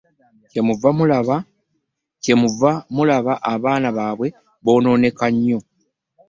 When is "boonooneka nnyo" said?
4.63-5.59